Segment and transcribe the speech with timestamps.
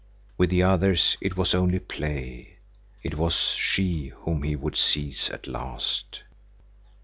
[0.35, 2.57] With the others it was only play.
[3.03, 6.23] It was she whom he would seize at last.